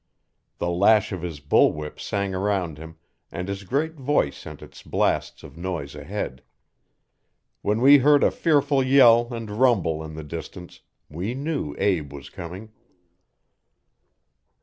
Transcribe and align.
The 0.57 0.71
lash 0.71 1.11
of 1.11 1.21
his 1.21 1.39
bull 1.39 1.71
whip 1.73 1.99
sang 1.99 2.33
around 2.33 2.79
him, 2.79 2.95
and 3.31 3.47
his 3.47 3.63
great 3.63 3.93
voice 3.93 4.35
sent 4.35 4.63
its 4.63 4.81
blasts 4.81 5.43
of 5.43 5.57
noise 5.57 5.93
ahead. 5.93 6.41
When 7.61 7.81
we 7.81 7.99
heard 7.99 8.23
a 8.23 8.31
fearful 8.31 8.81
yell 8.81 9.31
and 9.31 9.51
rumble 9.61 10.03
in 10.03 10.15
the 10.15 10.23
distance, 10.23 10.79
we 11.07 11.35
knew 11.35 11.75
Abe 11.77 12.11
was 12.11 12.31
coming. 12.31 12.71